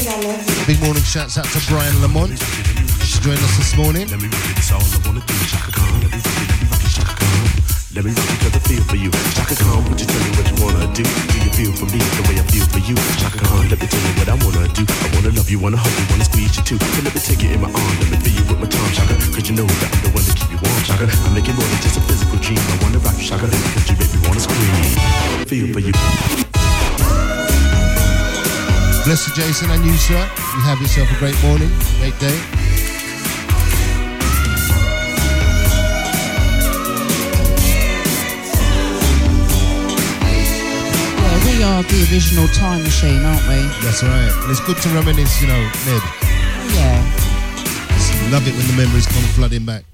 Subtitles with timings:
[0.00, 2.32] Big morning shouts out to Brian Lamont.
[3.04, 4.08] She's joined us this morning.
[4.08, 5.34] Let me rock it, it's all I wanna do.
[5.44, 7.44] Chaka Khan, let me rock it, let me rock it, Chaka Khan.
[7.92, 9.10] Let me rock it 'cause I feel for you.
[9.36, 11.04] Chaka Khan, would you tell me what you wanna do?
[11.04, 12.96] Do you feel for me the way I feel for you?
[13.20, 14.84] Chaka Khan, let me tell you what I wanna do.
[14.88, 16.78] I wanna love you, wanna hug you, wanna squeeze you too.
[16.80, 18.92] So let me take you in my arm, let me feel you with my tongue,
[18.96, 19.14] Chaka.
[19.36, 21.04] Cause you know that I'm the one to keep you warm, Chaka.
[21.12, 22.38] I make it more than just a physical
[29.04, 30.14] Bless you, Jason, and you, sir.
[30.14, 31.68] You have yourself a great morning,
[31.98, 32.36] great day.
[41.16, 43.56] Yeah, we are the original time machine, aren't we?
[43.82, 44.30] That's right.
[44.42, 46.02] And it's good to reminisce, you know, Ned.
[46.76, 47.00] Yeah.
[47.88, 49.84] Just love it when the memories come flooding back.